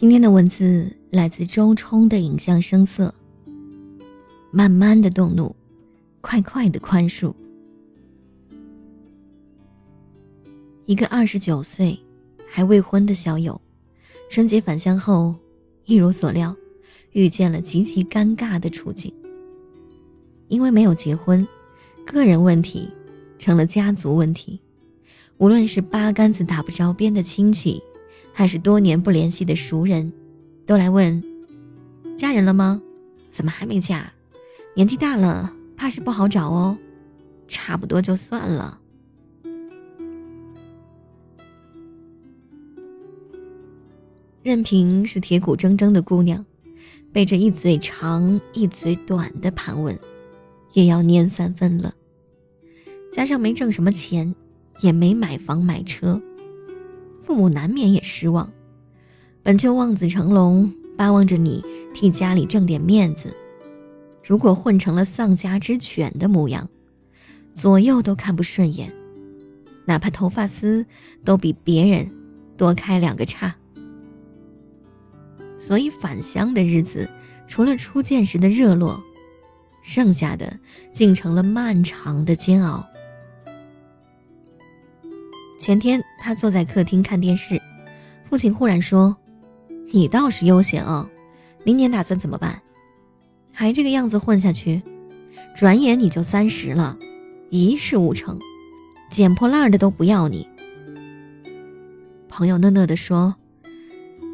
[0.00, 3.12] 今天的文字来自周冲的影像声色。
[4.52, 5.56] 慢慢的动怒，
[6.20, 7.34] 快快的宽恕。
[10.86, 11.98] 一个二十九岁
[12.48, 13.60] 还未婚的小友，
[14.30, 15.34] 春节返乡后，
[15.84, 16.54] 一如所料，
[17.10, 19.12] 遇见了极其尴尬的处境。
[20.46, 21.44] 因为没有结婚，
[22.06, 22.88] 个人问题
[23.36, 24.60] 成了家族问题，
[25.38, 27.82] 无论是八竿子打不着边的亲戚。
[28.38, 30.12] 还是多年不联系的熟人，
[30.64, 31.20] 都来问：
[32.16, 32.80] 嫁人了吗？
[33.28, 34.12] 怎么还没嫁？
[34.76, 36.78] 年纪大了，怕是不好找哦。
[37.48, 38.78] 差不多就算了。
[44.44, 46.46] 任凭是铁骨铮铮的姑娘，
[47.12, 49.98] 被这一嘴长一嘴短的盘问，
[50.74, 51.92] 也要蔫三分了。
[53.10, 54.32] 加上没挣什么钱，
[54.80, 56.22] 也没买房买车。
[57.28, 58.50] 父母难免也失望，
[59.42, 63.36] 本就望子成龙，巴望着你替家里挣点面子。
[64.24, 66.66] 如果混成了丧家之犬的模样，
[67.54, 68.90] 左右都看不顺眼，
[69.84, 70.86] 哪怕头发丝
[71.22, 72.10] 都比别人
[72.56, 73.54] 多开两个叉。
[75.58, 77.06] 所以返乡的日子，
[77.46, 79.04] 除了初见时的热络，
[79.82, 80.58] 剩下的
[80.94, 82.88] 竟成了漫长的煎熬。
[85.58, 87.60] 前天，他坐在客厅看电视，
[88.24, 89.16] 父亲忽然说
[89.92, 91.10] ：“你倒是悠闲啊，
[91.64, 92.62] 明年打算怎么办？
[93.52, 94.80] 还这个样子混下去，
[95.56, 96.96] 转眼你就三十了，
[97.50, 98.38] 一事无成，
[99.10, 100.48] 捡破烂的都不要你。”
[102.30, 103.34] 朋友讷讷地说：“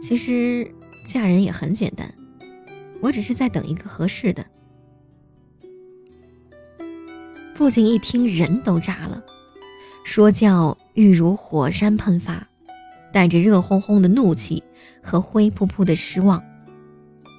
[0.03, 0.71] 其实
[1.07, 2.13] 嫁人也很简单，
[3.01, 4.45] 我只是在等一个合适的。”
[7.57, 9.25] 父亲一听，人都炸了，
[10.05, 10.77] 说教。
[10.95, 12.47] 欲如火山喷发，
[13.13, 14.63] 带着热烘烘的怒气
[15.03, 16.43] 和灰扑扑的失望，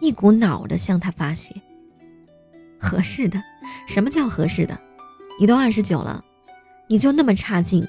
[0.02, 1.56] 一股脑的向他发泄。
[2.78, 3.42] 合适的？
[3.88, 4.78] 什么叫合适的？
[5.40, 6.24] 你都二十九了，
[6.90, 7.88] 你就那么差劲，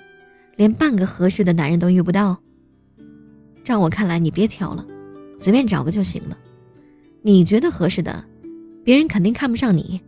[0.54, 2.38] 连半个合适的男人都遇不到？
[3.64, 4.86] 照我看来，你别挑了，
[5.36, 6.38] 随便找个就行了。
[7.22, 8.24] 你觉得合适的，
[8.84, 10.00] 别人肯定看不上你。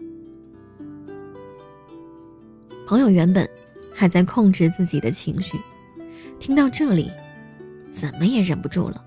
[2.86, 3.48] 朋友原本。
[3.98, 5.60] 还在控制自己的情绪，
[6.38, 7.10] 听到这里，
[7.90, 9.04] 怎么也忍不住了。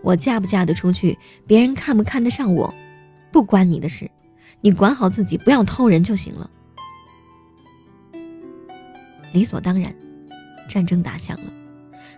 [0.00, 2.72] 我嫁不嫁得出去，别人看不看得上我，
[3.30, 4.10] 不关你的事，
[4.62, 6.50] 你管好自己，不要偷人就行了。
[9.30, 9.94] 理所当然，
[10.66, 11.52] 战争打响了，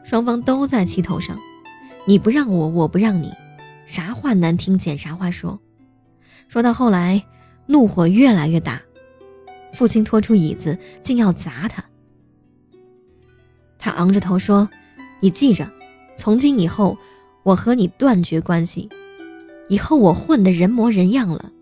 [0.05, 1.37] 双方都在气头上，
[2.07, 3.33] 你不让我，我不让你，
[3.85, 5.59] 啥话难听捡啥话说，
[6.47, 7.25] 说到后来，
[7.67, 8.81] 怒火越来越大。
[9.73, 11.85] 父亲拖出椅子，竟要砸他。
[13.79, 14.69] 他昂着头说
[15.21, 15.71] ：“你记着，
[16.17, 16.97] 从今以后，
[17.43, 18.89] 我和你断绝关系。
[19.69, 21.53] 以后我混得人模人样了，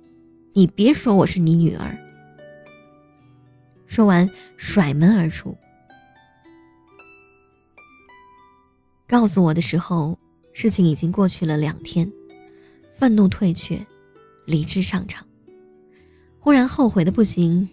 [0.54, 1.98] 你别说我是你女儿。”
[3.86, 5.56] 说完，甩门而出。
[9.06, 10.18] 告诉我的时候，
[10.52, 12.10] 事情已经过去了两天，
[12.96, 13.84] 愤怒退却，
[14.46, 15.26] 理智上场。
[16.40, 17.68] 忽然后悔的不行。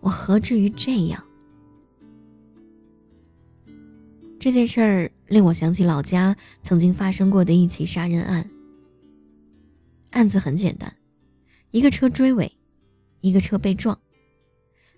[0.00, 1.24] 我何至于这样？
[4.40, 8.48] 这件事儿令我想起老家曾经发生过的一起杀人案。
[10.10, 10.96] 案子很简单，
[11.72, 12.50] 一个车追尾，
[13.20, 13.98] 一个车被撞，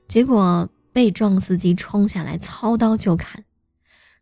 [0.07, 3.45] 结果被撞司机冲下来操刀就砍，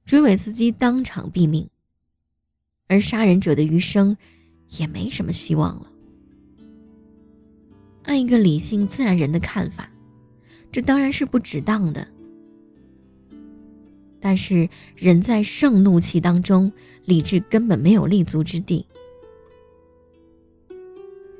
[0.06, 1.68] 追尾司机当场毙命，
[2.86, 4.16] 而杀人者的余生
[4.78, 5.92] 也没什么希望了。
[8.04, 9.90] 按一个理性自然人的看法。
[10.70, 12.06] 这当然是不值当的，
[14.20, 16.70] 但是人在盛怒气当中，
[17.04, 18.86] 理智根本没有立足之地。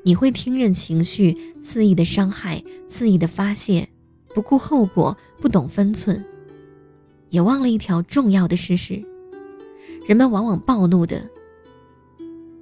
[0.03, 3.87] 你会听任情绪肆意的伤害、肆意的发泄，
[4.33, 6.25] 不顾后果，不懂分寸，
[7.29, 9.03] 也忘了一条重要的事实：
[10.07, 11.29] 人们往往暴怒的，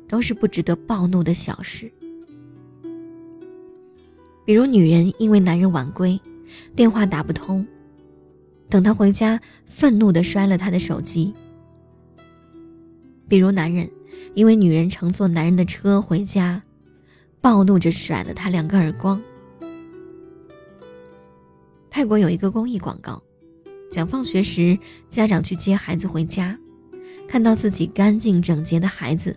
[0.07, 1.89] 都是不值得暴怒的小事，
[4.43, 6.19] 比如女人因为男人晚归。
[6.75, 7.65] 电话打不通，
[8.69, 11.33] 等他回家，愤怒的摔了他的手机。
[13.27, 13.89] 比如男人
[14.35, 16.61] 因为女人乘坐男人的车回家，
[17.41, 19.21] 暴怒着甩了他两个耳光。
[21.89, 23.21] 泰国有一个公益广告，
[23.91, 24.77] 讲放学时
[25.09, 26.57] 家长去接孩子回家，
[27.27, 29.35] 看到自己干净整洁的孩子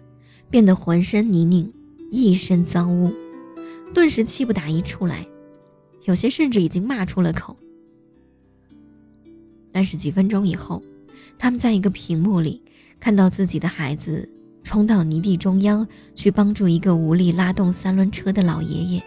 [0.50, 1.72] 变得浑身泥泞，
[2.10, 3.12] 一身脏污，
[3.94, 5.26] 顿时气不打一处来。
[6.04, 7.56] 有些甚至已经骂出了口，
[9.70, 10.82] 但是几分钟以后，
[11.38, 12.62] 他们在一个屏幕里
[12.98, 14.28] 看到自己的孩子
[14.64, 19.02] 冲到泥地中央去帮助一个无力拉动三轮车的老爷爷。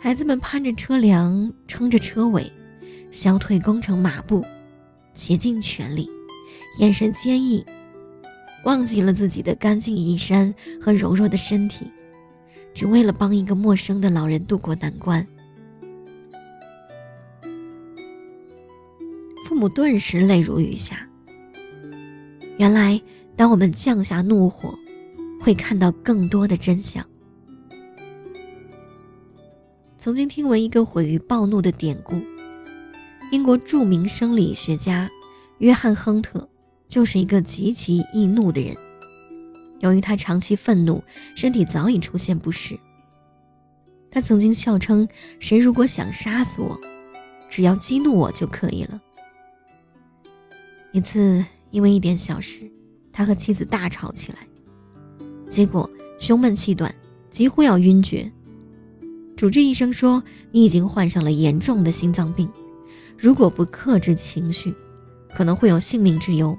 [0.00, 2.52] 孩子们攀着车梁，撑着车尾，
[3.10, 4.44] 小腿弓成马步，
[5.14, 6.10] 竭尽全力，
[6.78, 7.64] 眼神坚毅，
[8.64, 11.86] 忘记了自己的干净衣衫和柔弱的身体，
[12.74, 15.26] 只为了帮一个陌生的老人渡过难关。
[19.54, 21.08] 父母顿时泪如雨下。
[22.58, 23.00] 原来，
[23.36, 24.76] 当我们降下怒火，
[25.40, 27.06] 会看到更多的真相。
[29.96, 32.20] 曾经听闻一个毁于暴怒的典故：
[33.30, 35.08] 英国著名生理学家
[35.58, 36.48] 约翰·亨特
[36.88, 38.76] 就是一个极其易怒的人。
[39.78, 41.00] 由于他长期愤怒，
[41.36, 42.76] 身体早已出现不适。
[44.10, 45.08] 他曾经笑称
[45.38, 46.76] ：“谁如果想杀死我，
[47.48, 49.00] 只要激怒我就可以了。”
[50.94, 52.70] 一次，因为一点小事，
[53.12, 54.38] 他和妻子大吵起来，
[55.50, 56.94] 结果胸闷气短，
[57.30, 58.30] 几乎要晕厥。
[59.36, 60.22] 主治医生说
[60.54, 62.48] ：“你已经患上了严重的心脏病，
[63.18, 64.72] 如果不克制情绪，
[65.34, 66.56] 可能会有性命之忧。”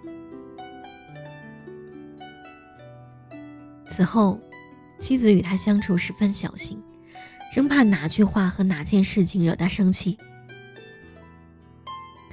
[3.87, 4.37] 此后，
[4.99, 6.77] 妻子与他相处十分小心，
[7.53, 10.17] 生怕哪句话和哪件事情惹他生气。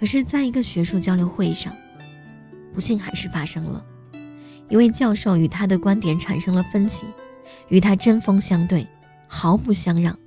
[0.01, 1.73] 可是，在一个学术交流会上，
[2.75, 3.85] 不幸还是发生了，
[4.69, 7.07] 一位教授与他的观点产生了分歧，
[7.69, 8.87] 与他针锋相对，
[9.27, 10.19] 毫不相让，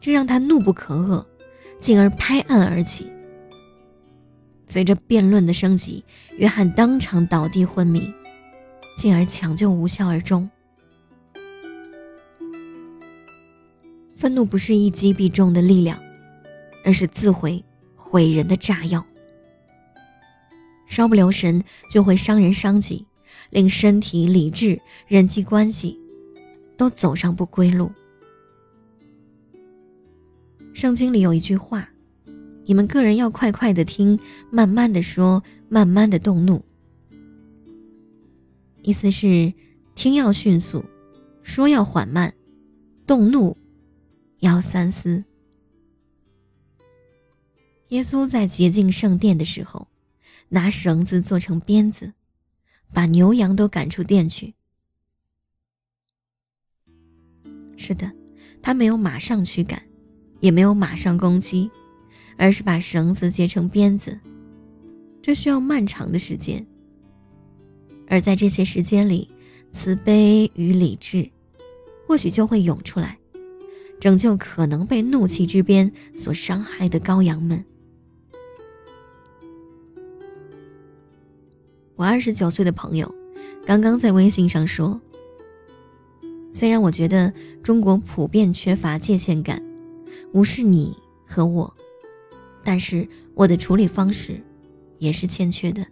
[0.00, 1.24] 这让他怒不可遏，
[1.78, 3.10] 进而拍案而起。
[4.66, 6.04] 随着辩论的升级，
[6.38, 8.12] 约翰当场倒地昏迷，
[8.96, 10.48] 进而抢救无效而终。
[14.16, 15.98] 愤怒不是一击必中的力量，
[16.84, 17.62] 而是自毁
[17.96, 19.04] 毁人的炸药。
[20.92, 23.06] 稍不留神，就会伤人伤己，
[23.48, 24.78] 令身体、理智、
[25.08, 25.98] 人际关系
[26.76, 27.90] 都走上不归路。
[30.74, 31.88] 圣经里有一句话
[32.68, 36.62] ：“你们个人要快快的听，慢慢的说，慢慢的动怒。”
[38.84, 39.54] 意思是
[39.94, 40.84] 听要迅速，
[41.42, 42.34] 说要缓慢，
[43.06, 43.56] 动怒
[44.40, 45.24] 要三思。
[47.88, 49.88] 耶稣在洁净圣殿的时候。
[50.54, 52.12] 拿绳子做成鞭子，
[52.92, 54.52] 把牛羊都赶出店去。
[57.78, 58.12] 是的，
[58.60, 59.82] 他没有马上驱赶，
[60.40, 61.70] 也没有马上攻击，
[62.36, 64.20] 而是把绳子结成鞭子。
[65.22, 66.66] 这需要漫长的时间，
[68.06, 69.30] 而在这些时间里，
[69.72, 71.30] 慈悲与理智
[72.06, 73.18] 或许就会涌出来，
[73.98, 77.64] 拯救可能被怒气之鞭所伤害的羔羊们。
[81.94, 83.14] 我二十九岁的朋友，
[83.66, 85.00] 刚刚在微信上说
[86.50, 89.62] ：“虽然我觉得中国普遍缺乏界限感，
[90.32, 90.96] 无视你
[91.26, 91.72] 和我，
[92.64, 94.42] 但是我的处理方式
[94.98, 95.86] 也是欠缺的。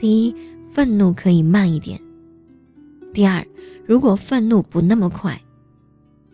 [0.00, 0.34] 第一，
[0.72, 1.98] 愤怒可以慢一点；
[3.12, 3.46] 第二，
[3.86, 5.38] 如果愤怒不那么快，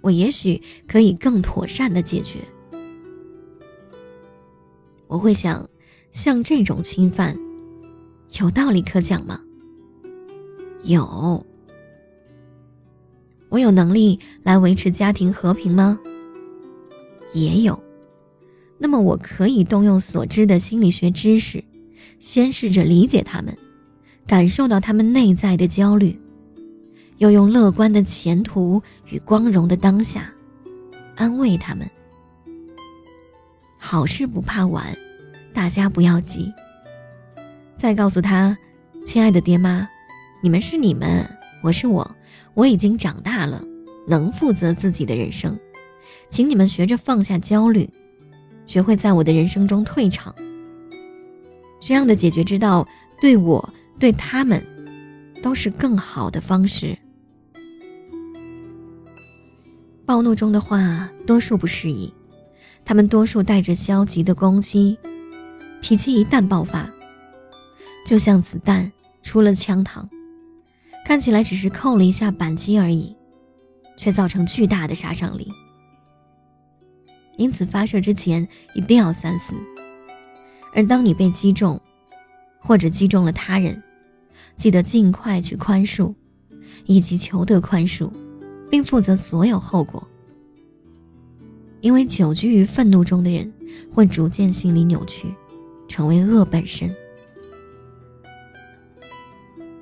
[0.01, 2.39] 我也许可以更妥善的解决。
[5.09, 5.69] 我会想，
[6.13, 7.37] 像这种侵犯。”
[8.41, 9.41] 有道理可讲吗？
[10.85, 11.45] 有。
[13.49, 15.99] 我有能力来维持家庭和平吗？
[17.33, 17.83] 也有。
[18.79, 21.65] 那么我可以动用所知的心理学知识，
[22.21, 23.57] 先试着理解他们，
[24.27, 26.17] 感受到他们内在的焦虑，
[27.17, 30.33] 又用乐观的前途与光荣的当下，
[31.17, 31.89] 安慰他们。
[33.79, 34.97] 好事不怕晚，
[35.53, 36.53] 大家不要急。
[37.79, 38.59] 再告诉他，
[39.05, 39.89] 亲爱的爹妈，
[40.43, 41.25] 你们是你们，
[41.63, 42.17] 我是我，
[42.55, 43.63] 我已经长大了，
[44.05, 45.57] 能负责自己的人生，
[46.29, 47.89] 请你们学着放下焦虑，
[48.67, 50.35] 学会在我的人生中退场。
[51.79, 52.85] 这样的解决之道，
[53.21, 54.61] 对我对他们，
[55.41, 56.99] 都是更好的方式。
[60.05, 62.13] 暴怒中的话，多数不适宜，
[62.85, 64.99] 他们多数带着消极的攻击，
[65.81, 66.91] 脾气一旦爆发。
[68.09, 68.91] 就像子弹
[69.23, 70.03] 出了枪膛，
[71.05, 73.15] 看起来只是扣了一下扳机而已，
[73.99, 75.53] 却造成巨大的杀伤力。
[77.37, 79.53] 因此，发射之前一定要三思。
[80.75, 81.79] 而当你被击中，
[82.59, 83.83] 或者击中了他人，
[84.57, 86.15] 记得尽快去宽恕，
[86.87, 88.11] 以及求得宽恕，
[88.71, 90.09] 并负责所有后果。
[91.83, 93.53] 因为久居于愤怒中的人，
[93.93, 95.29] 会逐渐心理扭曲，
[95.87, 96.91] 成为恶本身。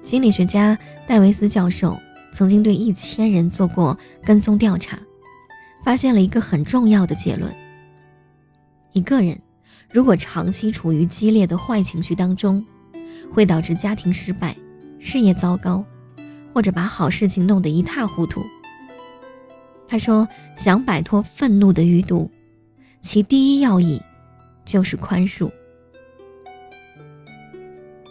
[0.06, 4.96] 心理学家戴维斯教授曾经对一千人做过跟踪调查，
[5.84, 7.52] 发现了一个很重要的结论：
[8.92, 9.36] 一个人
[9.90, 12.64] 如果长期处于激烈的坏情绪当中，
[13.32, 14.56] 会导致家庭失败、
[15.00, 15.84] 事业糟糕，
[16.54, 18.44] 或者把好事情弄得一塌糊涂。
[19.88, 22.30] 他说：“想摆脱愤怒的余毒，
[23.00, 24.00] 其第一要义
[24.64, 25.50] 就是宽恕。”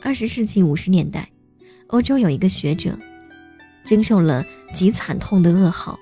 [0.04, 1.30] 二十世纪五十年代，
[1.88, 2.98] 欧洲有一个学者，
[3.84, 6.00] 经受了极惨痛的噩耗。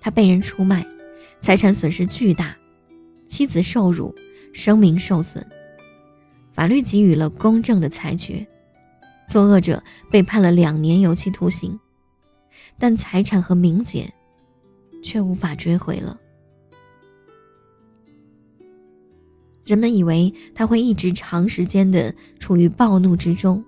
[0.00, 0.86] 他被人出卖，
[1.40, 2.56] 财产损失巨大，
[3.26, 4.14] 妻子受辱，
[4.52, 5.44] 声名受损。
[6.52, 8.46] 法律给予了公正的裁决，
[9.28, 11.78] 作恶者被判了两年有期徒刑，
[12.78, 14.12] 但财产和名节
[15.02, 16.18] 却无法追回了。
[19.64, 23.62] 人们以为他会一直长时间的处于暴怒之中，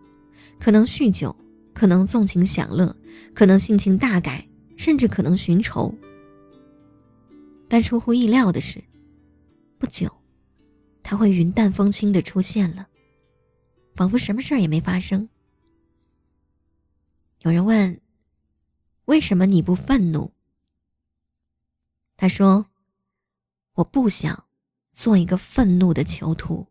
[0.60, 1.34] 可能酗酒，
[1.74, 2.94] 可能纵情享乐，
[3.34, 5.92] 可能性情大改，甚至可能寻仇。
[7.66, 8.84] 但出乎意料的是，
[9.78, 10.08] 不久，
[11.02, 12.86] 他会云淡风轻的出现了，
[13.96, 15.28] 仿佛什么事儿也没发生。
[17.40, 18.00] 有人问
[19.06, 20.32] ：“为什么你不愤怒？”
[22.18, 22.66] 他说
[23.74, 24.44] ：“我不想。”
[24.92, 26.66] 做一个愤怒的囚徒。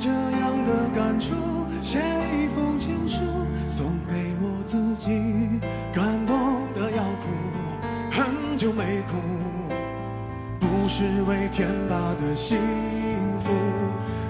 [0.00, 1.34] 这样的感触
[1.82, 1.98] 写
[2.32, 3.20] 一封情书，
[3.68, 5.10] 送给我自己，
[5.92, 7.28] 感动的要哭，
[8.10, 9.18] 很久没哭。
[10.58, 12.58] 不是为天大的幸
[13.40, 13.52] 福，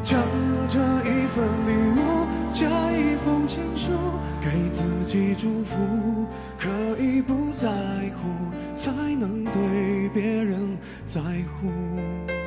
[0.03, 0.21] 将
[0.69, 3.93] 这一份礼物，加一封情书，
[4.43, 5.77] 给自己祝福。
[6.59, 7.69] 可以不在
[8.19, 12.40] 乎，才能对别人在乎。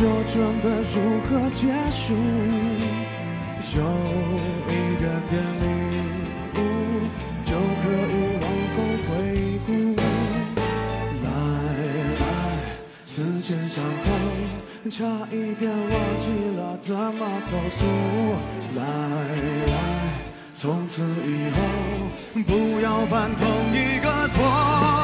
[0.00, 2.14] 就准备如何结束；
[3.76, 3.78] 有
[4.66, 5.68] 一点点领
[6.54, 6.56] 悟，
[7.44, 9.10] 就可以往后回
[9.66, 9.68] 顾。
[11.22, 11.28] 来
[12.18, 12.22] 来，
[13.04, 13.90] 思前想后。
[14.88, 16.26] 差一点忘记
[16.56, 17.84] 了怎么投诉，
[18.74, 18.80] 来
[19.66, 19.72] 来，
[20.54, 21.58] 从此以后
[22.46, 24.99] 不要犯同一个错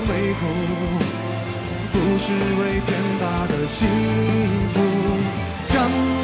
[0.00, 0.40] 没哭，
[1.92, 2.88] 不是为天
[3.20, 3.88] 大的幸
[4.72, 4.74] 福，
[5.68, 5.74] 将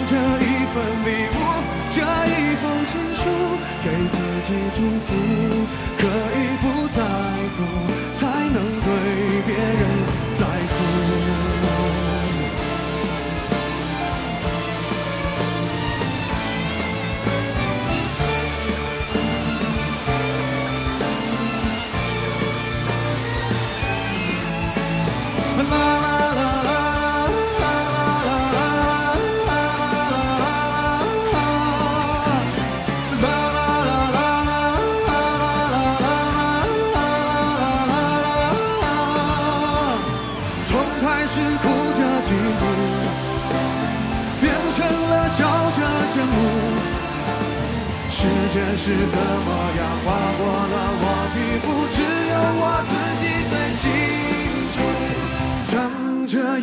[0.09, 0.75] 这一份
[1.05, 1.38] 礼物。
[1.95, 3.21] 这一封情书，
[3.85, 5.09] 给自己祝福，
[5.99, 6.99] 可以不在
[7.55, 7.59] 乎，
[8.19, 8.21] 才
[8.55, 8.88] 能对
[9.47, 9.83] 别人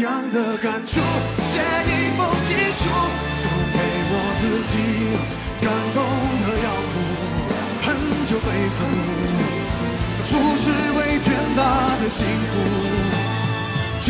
[0.03, 0.29] 样。
[0.31, 1.57] 的感触，写
[1.89, 2.81] 一封情书
[3.41, 3.79] 送给
[4.11, 4.73] 我自己，
[5.59, 5.97] 感动
[6.43, 6.93] 的要哭，
[7.81, 7.87] 很
[8.27, 8.79] 久没哭，
[10.29, 10.63] 不是
[10.97, 11.59] 为天大
[11.99, 12.17] 的幸
[12.49, 12.53] 福，
[14.05, 14.07] 将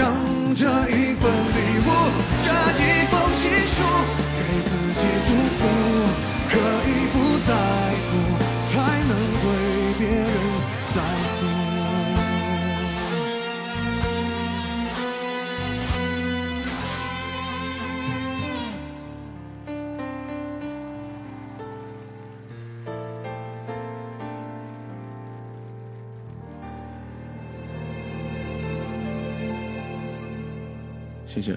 [0.55, 1.23] 这一份
[1.55, 1.89] 礼物，
[2.43, 2.47] 这
[2.83, 3.77] 一封情书，
[4.35, 5.61] 给自己祝福，
[6.49, 6.53] 可
[6.85, 7.15] 以不
[7.47, 7.78] 再。
[31.29, 31.53] 谢谢。